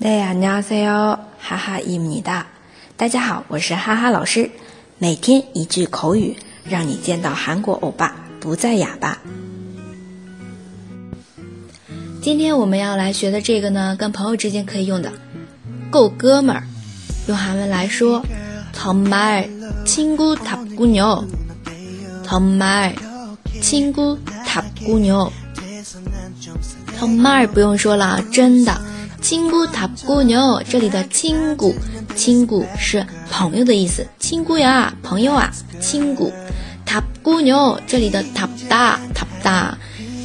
[0.00, 2.46] 大家好，哈哈伊米哒。
[2.96, 4.50] 大家好，我是哈哈老师。
[4.98, 9.18] 每天一句口语，让你见到韩国欧巴不再哑巴。
[12.22, 15.12] 今天我们要来学的这个呢，跟朋友之间可以用的，
[15.90, 16.62] 够哥们儿。
[17.28, 18.24] 用韩文来说，
[18.72, 21.24] 정말친구탑구 요。
[22.24, 25.30] 정말친구탑구 요。
[26.98, 28.80] 정말不用说了，真的。
[29.21, 31.75] 亲姑塔姑牛，这里的亲姑，
[32.15, 34.05] 亲姑是朋友的意思。
[34.19, 36.33] 亲姑呀，朋友啊，亲姑
[36.85, 39.77] 塔姑牛，这里的塔大塔大，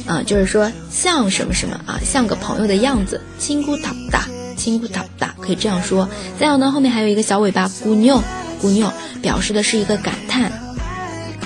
[0.07, 3.21] 啊，就是说像什么什么啊，像个朋友的样子。
[3.37, 6.09] 亲姑塔大，亲姑塔大，可以这样说。
[6.39, 8.21] 再有呢，后面还有一个小尾巴姑牛，
[8.59, 8.91] 姑牛
[9.21, 10.51] 表示的是一个感叹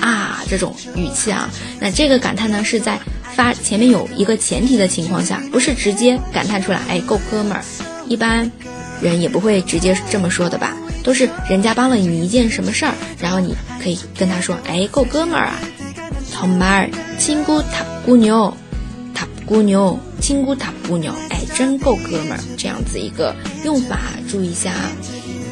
[0.00, 1.50] 啊，这种语气啊。
[1.78, 2.98] 那这个感叹呢，是在。
[3.34, 7.64] 发前面有一个前提的情况下，不是直接感叹出来，哎，够哥们儿。
[8.08, 8.50] 一般
[9.00, 10.76] 人也不会直接这么说的吧？
[11.02, 15.58] 都是人家帮了你一件什么事儿，然后你可以跟他说，哎，够哥们儿啊。
[16.30, 18.52] 정말亲姑塔姑牛，
[19.14, 22.40] 塔姑牛，亲姑塔姑牛，哎，真够哥们儿。
[22.56, 23.98] 这样子一个用法，
[24.28, 24.90] 注意一下啊。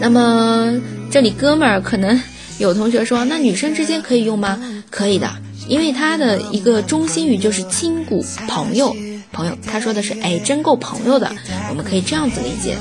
[0.01, 2.21] 那么这里哥们儿，可能
[2.59, 4.59] 有同学说，那女生之间可以用吗？
[4.91, 5.31] 可以的。
[5.68, 8.96] 因为它的一个中心语就是亲骨朋友
[9.32, 11.32] 朋友，他说的是哎真够朋友的，
[11.70, 12.78] 我们可以这样子理解，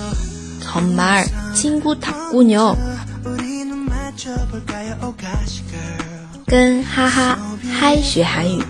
[0.63, 2.77] 정말亲骨塔姑牛，
[6.47, 7.39] 跟哈哈
[7.73, 8.63] 嗨学韩语，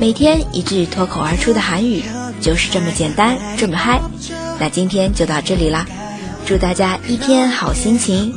[0.00, 2.02] 每天一句脱口而出的韩语，
[2.40, 4.00] 就是这么简单这么嗨。
[4.58, 5.86] 那今天就到这里啦，
[6.46, 8.32] 祝大家一天好心情，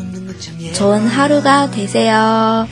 [0.73, 2.67] 좋은하루가되세 요。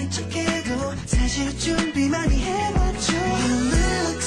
[0.00, 3.14] 아닌 척해도 사실 준비 많이 해봤죠.
[3.16, 4.22] You look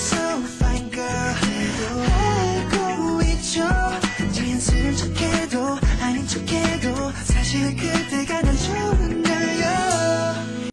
[2.77, 3.63] 알고 있죠.
[4.33, 8.02] 자연스런 척해도 아닌 척해도 사실 그